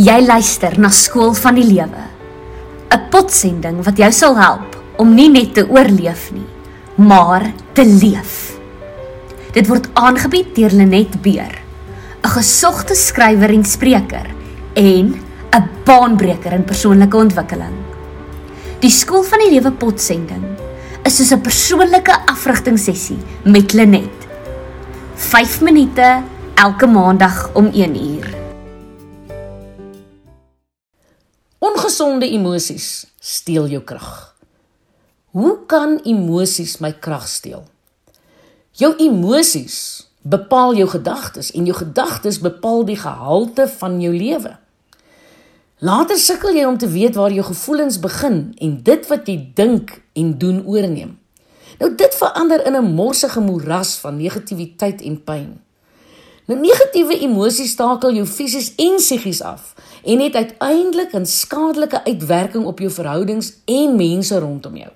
Jy 0.00 0.22
luister 0.24 0.78
na 0.80 0.88
Skool 0.88 1.34
van 1.36 1.58
die 1.58 1.66
Lewe. 1.68 2.04
'n 2.88 3.08
Potsending 3.12 3.82
wat 3.84 3.98
jou 4.00 4.08
sal 4.12 4.38
help 4.40 4.76
om 4.96 5.12
nie 5.14 5.28
net 5.28 5.52
te 5.54 5.68
oorleef 5.68 6.30
nie, 6.32 6.46
maar 6.96 7.52
te 7.74 7.84
leef. 7.84 8.56
Dit 9.52 9.68
word 9.68 9.90
aangebied 9.92 10.54
deur 10.56 10.72
Lenet 10.72 11.20
Beer, 11.20 11.60
'n 12.24 12.28
gesogte 12.28 12.94
skrywer 12.94 13.50
en 13.50 13.64
spreker 13.64 14.26
en 14.74 15.14
'n 15.52 15.68
baanbreker 15.84 16.52
in 16.52 16.64
persoonlike 16.64 17.16
ontwikkeling. 17.16 17.76
Die 18.80 18.90
Skool 18.90 19.22
van 19.22 19.38
die 19.38 19.50
Lewe 19.50 19.72
Potsending 19.72 20.56
is 21.04 21.16
soos 21.16 21.32
'n 21.32 21.40
persoonlike 21.40 22.12
afrigtingsessie 22.26 23.18
met 23.44 23.72
Lenet. 23.72 24.28
5 25.16 25.60
minute 25.60 26.22
elke 26.54 26.86
maandag 26.86 27.50
om 27.52 27.68
1 27.74 27.96
uur. 27.96 28.41
Ongesonde 31.82 32.28
emosies 32.30 33.06
steel 33.18 33.64
jou 33.66 33.80
krag. 33.82 34.36
Hoe 35.34 35.56
kan 35.66 35.96
emosies 36.06 36.76
my 36.78 36.92
krag 36.94 37.24
steel? 37.26 37.64
Jou 38.78 38.92
emosies 39.02 39.78
bepaal 40.22 40.76
jou 40.78 40.86
gedagtes 40.92 41.50
en 41.50 41.66
jou 41.66 41.74
gedagtes 41.74 42.38
bepaal 42.38 42.86
die 42.86 43.00
gehalte 43.00 43.66
van 43.80 43.98
jou 43.98 44.12
lewe. 44.14 44.52
Later 45.82 46.22
sukkel 46.22 46.54
jy 46.54 46.68
om 46.70 46.78
te 46.78 46.86
weet 46.86 47.18
waar 47.18 47.34
jou 47.34 47.48
gevoelens 47.50 47.98
begin 47.98 48.38
en 48.62 48.78
dit 48.86 49.10
wat 49.10 49.26
jy 49.26 49.36
dink 49.58 49.96
en 50.14 50.36
doen 50.38 50.62
oorneem. 50.62 51.18
Nou 51.82 51.90
dit 51.98 52.14
verander 52.14 52.62
in 52.62 52.78
'n 52.78 52.94
morsige 52.94 53.40
moeras 53.40 53.96
van 53.98 54.22
negativiteit 54.22 55.02
en 55.02 55.18
pyn. 55.24 55.58
Nou 56.50 56.58
negatiewe 56.58 57.20
emosies 57.22 57.70
stakel 57.76 58.16
jou 58.18 58.26
fisies 58.26 58.72
en 58.82 58.96
psigies 58.98 59.42
af 59.46 59.74
en 60.02 60.20
het 60.20 60.34
uiteindelik 60.34 61.14
'n 61.14 61.24
skadelike 61.24 62.04
uitwerking 62.04 62.64
op 62.64 62.78
jou 62.78 62.90
verhoudings 62.90 63.52
en 63.64 63.96
mense 63.96 64.38
rondom 64.38 64.76
jou. 64.76 64.90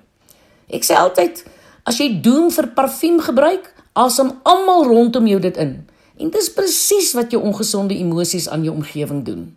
Ek 0.67 0.83
sê 0.83 0.93
altyd 0.95 1.43
as 1.83 1.97
jy 1.97 2.21
doen 2.21 2.51
vir 2.51 2.67
parfuum 2.67 3.19
gebruik, 3.19 3.73
asem 3.93 4.31
almal 4.43 4.83
rondom 4.83 5.27
jou 5.27 5.39
dit 5.39 5.57
in. 5.57 5.87
En 6.17 6.29
dis 6.29 6.53
presies 6.53 7.13
wat 7.13 7.31
jou 7.31 7.43
ongesonde 7.43 7.97
emosies 7.97 8.49
aan 8.49 8.63
jou 8.63 8.75
omgewing 8.75 9.23
doen. 9.25 9.55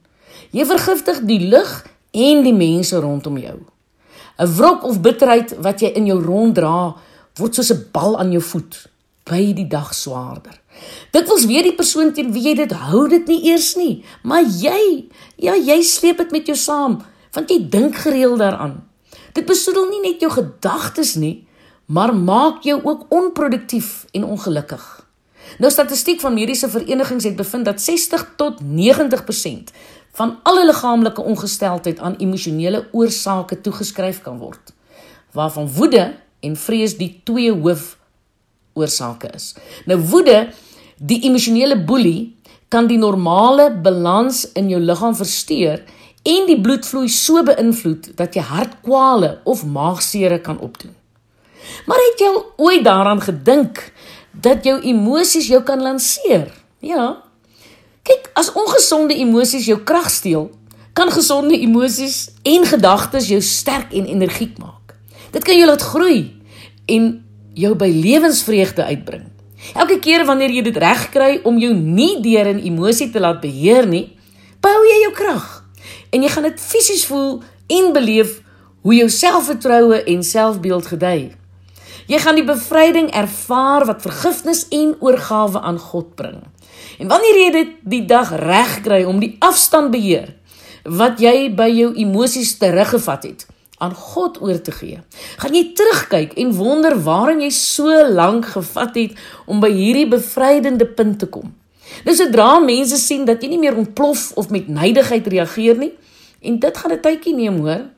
Jy 0.50 0.64
vergiftig 0.64 1.20
die 1.24 1.48
lug 1.48 1.86
en 2.10 2.42
die 2.42 2.54
mense 2.54 2.96
rondom 2.96 3.38
jou. 3.38 3.58
'n 4.38 4.56
Wrok 4.56 4.84
of 4.84 5.00
bitterheid 5.00 5.54
wat 5.60 5.80
jy 5.80 5.92
in 5.94 6.06
jou 6.06 6.22
ronddra, 6.22 6.94
word 7.36 7.54
soos 7.54 7.72
'n 7.72 7.88
bal 7.92 8.18
aan 8.18 8.30
jou 8.30 8.42
voet, 8.42 8.89
by 9.30 9.52
die 9.54 9.68
dag 9.70 9.92
swaarder. 9.94 10.56
Dit 11.14 11.28
wels 11.30 11.46
weer 11.46 11.66
die 11.66 11.76
persoon 11.76 12.12
teen 12.14 12.32
wie 12.34 12.42
jy 12.48 12.56
dit 12.58 12.72
hou 12.88 13.06
dit 13.10 13.26
nie 13.30 13.40
eers 13.50 13.72
nie, 13.78 14.02
maar 14.26 14.42
jy, 14.42 15.06
ja, 15.38 15.54
jy 15.54 15.80
sleep 15.86 16.22
dit 16.24 16.34
met 16.34 16.50
jou 16.50 16.56
saam, 16.58 16.98
want 17.36 17.52
jy 17.52 17.60
dink 17.70 18.00
gereeld 18.02 18.42
daaraan. 18.42 18.80
Dit 19.36 19.46
besoedel 19.46 19.86
nie 19.90 20.02
net 20.08 20.24
jou 20.24 20.30
gedagtes 20.34 21.14
nie, 21.20 21.44
maar 21.86 22.14
maak 22.14 22.64
jou 22.66 22.80
ook 22.82 23.06
onproduktief 23.14 24.06
en 24.14 24.26
ongelukkig. 24.26 24.82
Nou 25.58 25.70
statistiek 25.72 26.20
van 26.22 26.34
mediese 26.34 26.68
verenigings 26.70 27.26
het 27.26 27.36
bevind 27.36 27.66
dat 27.66 27.80
60 27.82 28.26
tot 28.38 28.60
90% 28.62 29.72
van 30.18 30.38
alle 30.42 30.66
liggaamlike 30.66 31.22
ongesteldheid 31.22 31.98
aan 31.98 32.18
emosionele 32.18 32.86
oorsake 32.92 33.60
toegeskryf 33.60 34.22
kan 34.22 34.38
word, 34.38 34.74
waarvan 35.32 35.70
woede 35.70 36.14
en 36.40 36.56
vrees 36.56 36.96
die 36.98 37.20
twee 37.24 37.52
hoof 37.52 37.96
oorsake 38.74 39.30
is. 39.34 39.54
Nou 39.86 39.98
woede 40.10 40.48
Die 41.00 41.22
emosionele 41.24 41.78
boelie 41.80 42.36
kan 42.68 42.84
die 42.86 42.98
normale 43.00 43.70
balans 43.72 44.44
in 44.52 44.68
jou 44.68 44.80
liggaam 44.84 45.14
versteur 45.16 45.80
en 46.28 46.44
die 46.44 46.58
bloedvloei 46.60 47.08
so 47.08 47.40
beïnvloed 47.46 48.10
dat 48.18 48.36
jy 48.36 48.44
hartkwale 48.44 49.38
of 49.48 49.64
maagseere 49.64 50.42
kan 50.44 50.60
opdoen. 50.60 50.92
Maar 51.88 52.02
het 52.04 52.20
jy 52.20 52.30
ooit 52.60 52.84
daaraan 52.84 53.22
gedink 53.24 53.80
dat 54.36 54.68
jou 54.68 54.76
emosies 54.92 55.48
jou 55.48 55.62
kan 55.64 55.80
lanseer? 55.80 56.52
Ja. 56.84 57.22
Kyk, 58.04 58.28
as 58.36 58.52
ongesonde 58.52 59.16
emosies 59.16 59.70
jou 59.70 59.80
krag 59.80 60.10
steel, 60.12 60.50
kan 60.92 61.08
gesonde 61.08 61.56
emosies 61.56 62.28
en 62.44 62.68
gedagtes 62.68 63.32
jou 63.32 63.40
sterk 63.40 63.96
en 63.96 64.04
energiek 64.04 64.60
maak. 64.60 64.98
Dit 65.32 65.48
kan 65.48 65.56
jou 65.56 65.64
laat 65.64 65.88
groei 65.94 66.28
en 66.92 67.12
jou 67.54 67.74
by 67.74 67.88
lewensvreugde 67.88 68.84
uitbring. 68.84 69.26
Elke 69.74 69.98
keer 70.00 70.24
wanneer 70.24 70.50
jy 70.50 70.62
dit 70.62 70.76
regkry 70.76 71.40
om 71.44 71.58
jou 71.58 71.72
nie 71.74 72.20
deur 72.22 72.48
'n 72.54 72.64
emosie 72.64 73.10
te 73.10 73.20
laat 73.20 73.40
beheer 73.40 73.86
nie, 73.86 74.16
bou 74.60 74.78
jy 74.86 75.00
jou 75.02 75.12
krag. 75.12 75.64
En 76.10 76.22
jy 76.22 76.28
gaan 76.28 76.42
dit 76.42 76.60
fisies 76.60 77.04
voel 77.06 77.42
en 77.66 77.92
beleef 77.92 78.40
hoe 78.82 78.94
jou 78.94 79.08
selfvertroue 79.08 80.02
en 80.02 80.22
selfbeeld 80.22 80.86
gedei. 80.86 81.32
Jy 82.06 82.18
gaan 82.18 82.34
die 82.34 82.44
bevryding 82.44 83.10
ervaar 83.14 83.84
wat 83.86 84.02
vergifnis 84.02 84.66
en 84.68 84.96
oorgawe 85.00 85.60
aan 85.60 85.78
God 85.78 86.14
bring. 86.14 86.40
En 86.98 87.08
wanneer 87.08 87.36
jy 87.44 87.50
dit 87.50 87.68
die 87.82 88.04
dag 88.04 88.32
regkry 88.40 89.04
om 89.04 89.20
die 89.20 89.36
afstand 89.38 89.90
beheer 89.90 90.34
wat 90.84 91.20
jy 91.20 91.50
by 91.54 91.68
jou 91.68 91.92
emosies 91.94 92.56
teruggevat 92.58 93.22
het, 93.28 93.46
aan 93.80 93.94
God 93.96 94.40
oor 94.44 94.60
te 94.60 94.72
gee. 94.76 95.00
Gaan 95.40 95.54
jy 95.56 95.72
terugkyk 95.76 96.36
en 96.40 96.52
wonder 96.56 96.96
waarom 97.00 97.40
jy 97.40 97.50
so 97.54 97.88
lank 98.08 98.52
gevat 98.52 98.94
het 99.00 99.16
om 99.46 99.62
by 99.62 99.70
hierdie 99.72 100.08
bevrydende 100.10 100.86
punt 100.86 101.18
te 101.22 101.28
kom. 101.32 101.54
Nou 102.04 102.14
sodra 102.16 102.58
mense 102.62 102.98
sien 103.00 103.24
dat 103.26 103.42
jy 103.42 103.50
nie 103.54 103.62
meer 103.62 103.78
ontplof 103.80 104.30
of 104.38 104.50
met 104.54 104.68
nydigheid 104.68 105.26
reageer 105.26 105.80
nie, 105.80 105.92
en 106.40 106.58
dit 106.60 106.76
gaan 106.76 106.92
'n 106.92 107.00
tydjie 107.00 107.34
neem 107.34 107.58
hoor, 107.60 107.90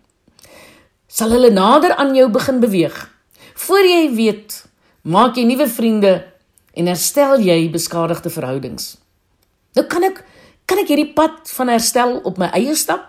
sal 1.06 1.30
hulle 1.30 1.50
nader 1.50 1.94
aan 1.94 2.14
jou 2.14 2.28
begin 2.28 2.60
beweeg. 2.60 3.10
Voor 3.54 3.84
jy 3.84 4.14
weet, 4.14 4.64
maak 5.02 5.36
jy 5.36 5.44
nuwe 5.44 5.68
vriende 5.68 6.24
en 6.74 6.86
herstel 6.86 7.40
jy 7.40 7.70
beskadigde 7.70 8.30
verhoudings. 8.30 8.96
Nou 9.74 9.86
kan 9.86 10.02
ek 10.02 10.24
kan 10.66 10.78
ek 10.78 10.88
hierdie 10.88 11.12
pad 11.12 11.50
van 11.50 11.68
herstel 11.68 12.20
op 12.24 12.38
my 12.38 12.46
eie 12.46 12.74
stap? 12.74 13.08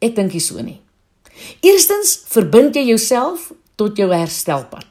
Ek 0.00 0.14
dink 0.14 0.32
nie 0.32 0.40
so 0.40 0.60
nie. 0.60 0.83
Eerstens 1.60 2.16
verbind 2.30 2.76
jy 2.76 2.86
jouself 2.92 3.52
tot 3.80 3.96
jou 3.98 4.10
herstelpad. 4.12 4.86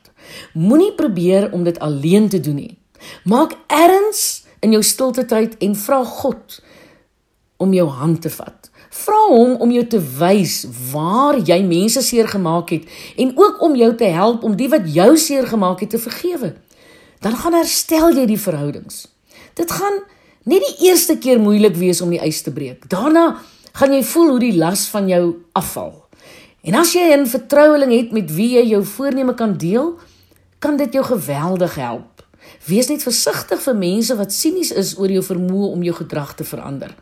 Moenie 0.54 0.94
probeer 0.98 1.52
om 1.54 1.64
dit 1.64 1.80
alleen 1.80 2.30
te 2.30 2.40
doen 2.40 2.56
nie. 2.56 2.78
Maak 3.24 3.56
erns 3.68 4.44
in 4.64 4.72
jou 4.72 4.84
stilte 4.84 5.26
tyd 5.28 5.58
en 5.64 5.76
vra 5.76 6.04
God 6.08 6.60
om 7.64 7.74
jou 7.76 7.88
hand 7.90 8.22
te 8.24 8.32
vat. 8.34 8.70
Vra 8.94 9.20
hom 9.32 9.56
om 9.64 9.72
jou 9.74 9.84
te 9.90 10.00
wys 10.20 10.64
waar 10.92 11.40
jy 11.42 11.60
mense 11.66 12.02
seer 12.06 12.28
gemaak 12.30 12.76
het 12.76 12.86
en 13.18 13.34
ook 13.40 13.62
om 13.66 13.76
jou 13.76 13.90
te 13.98 14.10
help 14.14 14.44
om 14.44 14.58
die 14.58 14.70
wat 14.70 14.86
jou 14.94 15.16
seer 15.18 15.48
gemaak 15.50 15.82
het 15.86 15.96
te 15.96 16.02
vergewe. 16.02 16.54
Dan 17.24 17.36
gaan 17.40 17.58
herstel 17.58 18.12
jy 18.14 18.28
die 18.30 18.40
verhoudings. 18.40 19.08
Dit 19.58 19.72
gaan 19.72 20.02
nie 20.50 20.60
die 20.60 20.90
eerste 20.90 21.18
keer 21.18 21.40
moeilik 21.40 21.76
wees 21.80 22.02
om 22.04 22.12
die 22.14 22.22
ys 22.22 22.44
te 22.46 22.54
breek. 22.54 22.86
Daarna 22.92 23.40
gaan 23.74 23.96
jy 23.96 24.04
voel 24.06 24.36
hoe 24.36 24.42
die 24.44 24.56
las 24.58 24.86
van 24.92 25.08
jou 25.10 25.24
afval. 25.58 26.03
En 26.64 26.76
as 26.80 26.94
jy 26.94 27.12
'n 27.12 27.28
vertroueling 27.28 27.92
het 27.92 28.12
met 28.12 28.34
wie 28.36 28.56
jy 28.56 28.68
jou 28.68 28.84
voorneme 28.84 29.34
kan 29.34 29.58
deel, 29.58 30.00
kan 30.60 30.78
dit 30.78 30.94
jou 30.94 31.04
geweldig 31.04 31.76
help. 31.76 32.24
Wees 32.66 32.88
net 32.88 33.04
versigtig 33.04 33.62
vir 33.62 33.76
mense 33.76 34.16
wat 34.16 34.32
sinies 34.32 34.72
is 34.72 34.98
oor 34.98 35.12
jou 35.12 35.24
vermoë 35.24 35.72
om 35.72 35.84
jou 35.84 35.96
gedrag 35.96 36.36
te 36.36 36.44
verander. 36.44 36.96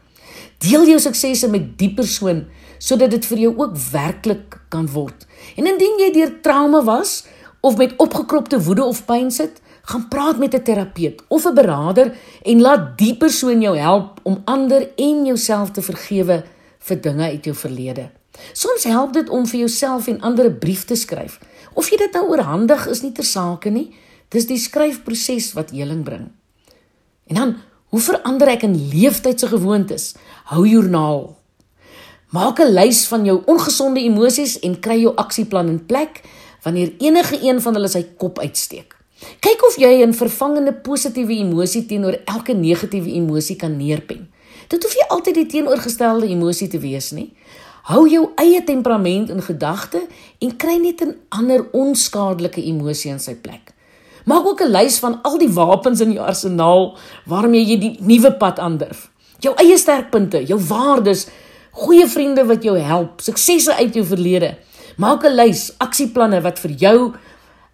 Deel 0.57 0.85
jou 0.85 0.99
suksesse 0.99 1.47
met 1.47 1.77
die 1.77 1.93
persoon 1.93 2.45
sodat 2.77 3.11
dit 3.11 3.25
vir 3.25 3.37
jou 3.37 3.53
ook 3.57 3.77
werklik 3.91 4.57
kan 4.69 4.87
word. 4.87 5.27
En 5.55 5.67
indien 5.67 5.99
jy 5.99 6.11
deur 6.13 6.41
trauma 6.41 6.81
was 6.83 7.25
of 7.61 7.77
met 7.77 7.93
opgekropte 7.97 8.61
woede 8.63 8.83
of 8.83 9.05
pyn 9.05 9.31
sit, 9.31 9.61
gaan 9.81 10.07
praat 10.07 10.37
met 10.37 10.55
'n 10.55 10.63
terapeut 10.63 11.21
of 11.27 11.45
'n 11.45 11.53
beraader 11.53 12.17
en 12.41 12.61
laat 12.61 12.97
die 12.97 13.17
persoon 13.17 13.61
jou 13.61 13.77
help 13.77 14.19
om 14.23 14.41
ander 14.45 14.89
en 14.95 15.25
jouself 15.25 15.71
te 15.71 15.81
vergewe 15.81 16.43
vir 16.79 17.01
dinge 17.01 17.23
uit 17.23 17.45
jou 17.45 17.55
verlede. 17.55 18.20
Soms 18.53 18.83
help 18.83 19.13
dit 19.13 19.29
om 19.29 19.47
vir 19.47 19.59
jouself 19.59 20.07
en 20.07 20.21
ander 20.21 20.45
'n 20.45 20.59
brief 20.59 20.85
te 20.85 20.95
skryf. 20.95 21.39
Of 21.73 21.89
jy 21.89 21.97
dit 21.97 22.13
nou 22.13 22.27
oorhandig 22.29 22.87
is 22.87 23.01
nie 23.01 23.11
ter 23.11 23.23
sake 23.23 23.69
nie. 23.69 23.95
Dis 24.29 24.45
die 24.45 24.57
skryfproses 24.57 25.53
wat 25.53 25.71
heling 25.71 26.03
bring. 26.03 26.31
En 27.27 27.35
dan, 27.35 27.55
hoe 27.89 27.99
verander 27.99 28.47
ek 28.47 28.63
in 28.63 28.89
leeftydse 28.89 29.47
gewoontes? 29.47 30.15
Hou 30.43 30.67
joernaal. 30.67 31.37
Maak 32.31 32.59
'n 32.59 32.73
lys 32.73 33.05
van 33.07 33.25
jou 33.25 33.41
ongesonde 33.45 33.99
emosies 33.99 34.59
en 34.59 34.79
kry 34.79 35.01
jou 35.01 35.15
aksieplan 35.15 35.67
in 35.67 35.85
plek 35.85 36.21
wanneer 36.63 36.93
enige 36.97 37.37
een 37.41 37.61
van 37.61 37.73
hulle 37.73 37.87
sy 37.87 38.03
kop 38.17 38.39
uitsteek. 38.39 38.95
Kyk 39.39 39.65
of 39.67 39.75
jy 39.77 40.03
'n 40.03 40.13
vervangende 40.13 40.73
positiewe 40.73 41.33
emosie 41.33 41.85
teenoor 41.85 42.19
elke 42.25 42.53
negatiewe 42.53 43.11
emosie 43.11 43.55
kan 43.55 43.77
neerpen. 43.77 44.29
Dit 44.67 44.83
hoef 44.83 44.95
nie 44.95 45.09
altyd 45.09 45.35
die 45.35 45.45
teenoorgestelde 45.45 46.27
emosie 46.27 46.67
te 46.67 46.79
wees 46.79 47.11
nie. 47.11 47.33
Hou 47.89 48.05
jou 48.09 48.27
eie 48.37 48.61
temperament 48.63 49.31
in 49.33 49.41
gedagte 49.41 50.03
en 50.39 50.55
kry 50.57 50.77
net 50.77 51.01
'n 51.01 51.15
ander 51.29 51.65
onskadelike 51.73 52.61
emosie 52.61 53.11
in 53.11 53.19
sy 53.19 53.35
plek. 53.35 53.73
Maak 54.25 54.45
ook 54.45 54.61
'n 54.61 54.71
lys 54.71 54.99
van 54.99 55.19
al 55.23 55.37
die 55.37 55.49
wapens 55.49 56.01
in 56.01 56.11
jou 56.11 56.25
arsenaal 56.25 56.97
waarmee 57.25 57.65
jy 57.65 57.79
die 57.79 57.97
nuwe 58.01 58.31
pad 58.31 58.59
aandurf. 58.59 59.09
Jou 59.39 59.55
eie 59.55 59.77
sterkpunte, 59.77 60.45
jou 60.45 60.59
waardes, 60.59 61.27
goeie 61.71 62.07
vriende 62.07 62.45
wat 62.45 62.63
jou 62.63 62.77
help, 62.77 63.21
suksesse 63.21 63.73
uit 63.73 63.93
jou 63.93 64.05
verlede. 64.05 64.57
Maak 64.97 65.23
'n 65.23 65.35
lys, 65.35 65.73
aksieplanne 65.77 66.41
wat 66.41 66.59
vir 66.59 66.71
jou 66.71 67.13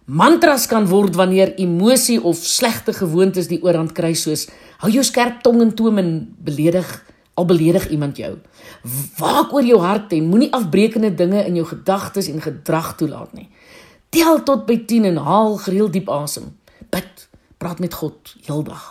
mantras 0.08 0.66
kan 0.66 0.86
word 0.88 1.14
wanneer 1.14 1.52
emosie 1.60 2.16
of 2.24 2.36
slegte 2.36 2.94
gewoontes 2.96 3.50
die 3.50 3.60
oorhand 3.62 3.92
kry 3.92 4.14
soos 4.16 4.46
hou 4.80 4.88
jou 4.90 5.04
skerp 5.04 5.42
tong 5.44 5.60
in 5.60 5.74
toom 5.76 5.98
en 6.00 6.36
beledig 6.44 7.04
al 7.38 7.46
beledig 7.46 7.88
iemand 7.94 8.18
jou. 8.18 8.34
Waak 9.18 9.52
oor 9.54 9.64
jou 9.64 9.78
hart 9.80 10.12
en 10.12 10.28
moenie 10.28 10.50
afbreekende 10.52 11.14
dinge 11.14 11.44
in 11.46 11.58
jou 11.60 11.66
gedagtes 11.66 12.28
en 12.32 12.42
gedrag 12.42 12.94
toelaat 12.98 13.32
nie. 13.38 13.48
Tel 14.10 14.42
tot 14.42 14.66
by 14.66 14.78
10 14.90 15.10
en 15.12 15.22
haal 15.22 15.56
gereeld 15.62 15.94
diep 15.94 16.10
asem. 16.10 16.50
Bid, 16.90 17.28
praat 17.60 17.78
met 17.78 17.94
God 17.94 18.34
heeldag. 18.46 18.86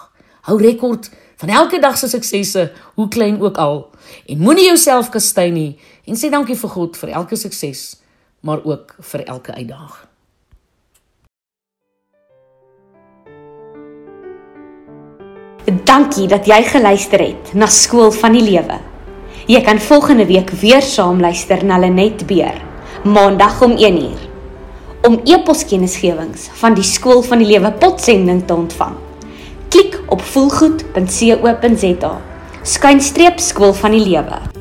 Hou 0.48 0.58
rekord 0.62 1.10
van 1.38 1.50
elke 1.50 1.80
dag 1.84 1.98
se 1.98 2.08
suksesse, 2.08 2.72
hoe 2.96 3.08
klein 3.08 3.42
ook 3.42 3.58
al. 3.58 3.90
En 4.26 4.40
moenie 4.42 4.66
jouself 4.70 5.10
kastei 5.14 5.52
nie 5.52 5.72
en 6.08 6.16
sê 6.16 6.32
dankie 6.32 6.56
vir 6.56 6.72
God 6.72 6.98
vir 6.98 7.16
elke 7.20 7.36
sukses, 7.36 7.98
maar 8.40 8.64
ook 8.64 8.96
vir 9.12 9.26
elke 9.26 9.54
uitdaging. 9.54 10.08
Dankie 15.68 16.30
dat 16.32 16.46
jy 16.48 16.62
geluister 16.64 17.20
het 17.20 17.50
na 17.52 17.68
Skool 17.68 18.14
van 18.16 18.38
die 18.38 18.44
Lewe. 18.46 18.78
Jy 19.52 19.60
kan 19.66 19.82
volgende 19.84 20.24
week 20.30 20.54
weer 20.62 20.80
saam 20.82 21.20
luister 21.20 21.60
na 21.66 21.76
Lenet 21.84 22.24
Beer, 22.28 22.56
Maandag 23.04 23.60
om 23.62 23.76
1uur. 23.76 24.22
Om 25.04 25.20
e-poskennisgewings 25.28 26.48
van 26.62 26.78
die 26.80 26.88
Skool 26.88 27.20
van 27.28 27.44
die 27.44 27.50
Lewe 27.52 27.72
potsending 27.84 28.46
te 28.48 28.56
ontvang, 28.56 28.96
klik 29.68 30.00
op 30.08 30.24
voelgoed.co.za. 30.32 32.14
Skynstreep 32.64 33.44
Skool 33.44 33.76
van 33.76 33.92
die 33.92 34.06
Lewe. 34.08 34.57